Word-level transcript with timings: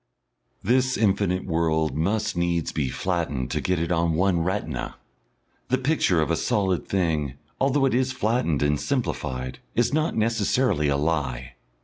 This 0.63 0.97
infinite 0.97 1.45
world 1.45 1.95
must 1.95 2.35
needs 2.35 2.71
be 2.71 2.89
flattened 2.89 3.51
to 3.51 3.61
get 3.61 3.77
it 3.77 3.91
on 3.91 4.13
one 4.13 4.39
retina. 4.39 4.95
The 5.67 5.77
picture 5.77 6.23
of 6.23 6.31
a 6.31 6.35
solid 6.35 6.87
thing, 6.87 7.35
although 7.59 7.85
it 7.85 7.93
is 7.93 8.11
flattened 8.11 8.63
and 8.63 8.79
simplified, 8.81 9.59
is 9.75 9.93
not 9.93 10.15
necessarily 10.17 10.87
a 10.87 10.97
lie. 10.97 11.53